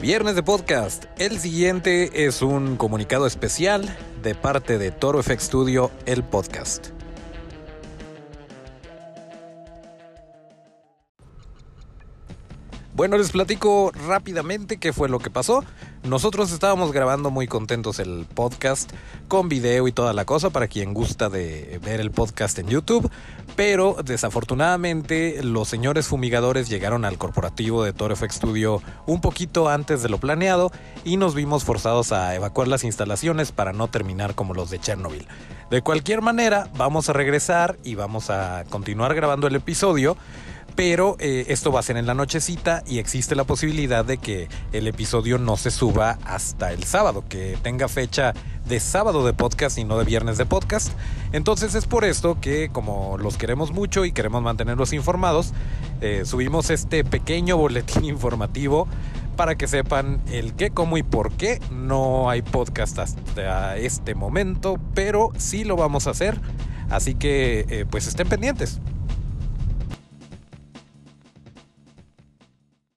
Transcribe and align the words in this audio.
Viernes 0.00 0.36
de 0.36 0.44
podcast. 0.44 1.06
El 1.18 1.40
siguiente 1.40 2.24
es 2.24 2.40
un 2.40 2.76
comunicado 2.76 3.26
especial 3.26 3.96
de 4.22 4.36
parte 4.36 4.78
de 4.78 4.92
Toro 4.92 5.20
FX 5.24 5.42
Studio, 5.42 5.90
el 6.06 6.22
podcast. 6.22 6.90
Bueno, 12.94 13.18
les 13.18 13.32
platico 13.32 13.90
rápidamente 14.06 14.78
qué 14.78 14.92
fue 14.92 15.08
lo 15.08 15.18
que 15.18 15.30
pasó. 15.30 15.64
Nosotros 16.04 16.52
estábamos 16.52 16.92
grabando 16.92 17.30
muy 17.30 17.48
contentos 17.48 17.98
el 17.98 18.24
podcast 18.32 18.92
con 19.26 19.48
video 19.48 19.88
y 19.88 19.92
toda 19.92 20.12
la 20.12 20.24
cosa 20.24 20.50
para 20.50 20.68
quien 20.68 20.94
gusta 20.94 21.28
de 21.28 21.80
ver 21.84 22.00
el 22.00 22.12
podcast 22.12 22.56
en 22.60 22.68
YouTube, 22.68 23.10
pero 23.58 23.96
desafortunadamente 24.04 25.42
los 25.42 25.66
señores 25.66 26.06
fumigadores 26.06 26.68
llegaron 26.68 27.04
al 27.04 27.18
corporativo 27.18 27.82
de 27.82 27.92
Toro 27.92 28.14
Studio 28.14 28.80
un 29.04 29.20
poquito 29.20 29.68
antes 29.68 30.00
de 30.00 30.08
lo 30.08 30.18
planeado 30.18 30.70
y 31.04 31.16
nos 31.16 31.34
vimos 31.34 31.64
forzados 31.64 32.12
a 32.12 32.36
evacuar 32.36 32.68
las 32.68 32.84
instalaciones 32.84 33.50
para 33.50 33.72
no 33.72 33.88
terminar 33.88 34.36
como 34.36 34.54
los 34.54 34.70
de 34.70 34.78
Chernobyl. 34.78 35.26
De 35.72 35.82
cualquier 35.82 36.22
manera, 36.22 36.68
vamos 36.76 37.08
a 37.08 37.14
regresar 37.14 37.76
y 37.82 37.96
vamos 37.96 38.30
a 38.30 38.62
continuar 38.70 39.16
grabando 39.16 39.48
el 39.48 39.56
episodio 39.56 40.16
pero 40.78 41.16
eh, 41.18 41.46
esto 41.48 41.72
va 41.72 41.80
a 41.80 41.82
ser 41.82 41.96
en 41.96 42.06
la 42.06 42.14
nochecita 42.14 42.84
y 42.86 43.00
existe 43.00 43.34
la 43.34 43.42
posibilidad 43.42 44.04
de 44.04 44.18
que 44.18 44.48
el 44.70 44.86
episodio 44.86 45.36
no 45.36 45.56
se 45.56 45.72
suba 45.72 46.20
hasta 46.24 46.72
el 46.72 46.84
sábado, 46.84 47.24
que 47.28 47.58
tenga 47.62 47.88
fecha 47.88 48.32
de 48.68 48.80
sábado 48.80 49.24
de 49.24 49.32
podcast 49.32 49.78
y 49.78 49.84
no 49.84 49.98
de 49.98 50.04
viernes 50.04 50.38
de 50.38 50.46
podcast. 50.46 50.92
Entonces 51.32 51.74
es 51.74 51.86
por 51.86 52.04
esto 52.04 52.38
que 52.40 52.68
como 52.68 53.16
los 53.18 53.36
queremos 53.36 53.72
mucho 53.72 54.04
y 54.04 54.12
queremos 54.12 54.42
mantenerlos 54.42 54.92
informados, 54.92 55.52
eh, 56.00 56.22
subimos 56.24 56.70
este 56.70 57.04
pequeño 57.04 57.56
boletín 57.56 58.04
informativo 58.06 58.86
para 59.36 59.56
que 59.56 59.68
sepan 59.68 60.20
el 60.30 60.54
qué, 60.54 60.70
cómo 60.70 60.98
y 60.98 61.02
por 61.02 61.32
qué. 61.32 61.60
No 61.72 62.28
hay 62.28 62.42
podcast 62.42 62.98
hasta 62.98 63.76
este 63.76 64.14
momento, 64.14 64.78
pero 64.94 65.30
sí 65.38 65.64
lo 65.64 65.76
vamos 65.76 66.06
a 66.06 66.10
hacer. 66.10 66.40
Así 66.90 67.14
que 67.14 67.66
eh, 67.68 67.86
pues 67.88 68.06
estén 68.06 68.28
pendientes. 68.28 68.80